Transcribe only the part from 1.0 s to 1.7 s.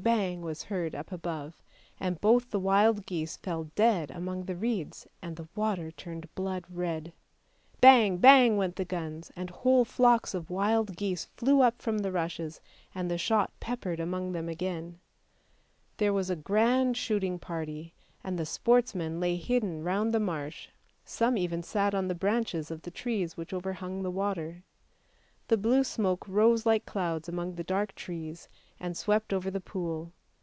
above,